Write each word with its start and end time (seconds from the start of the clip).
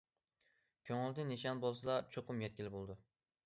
كۆڭۈلدە 0.91 1.27
نىشان 1.33 1.63
بولسىلا، 1.67 2.01
چوقۇم 2.17 2.45
يەتكىلى 2.49 2.77
بولىدۇ. 2.79 3.01